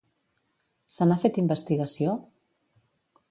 [0.93, 2.17] Se n'ha fet investigació?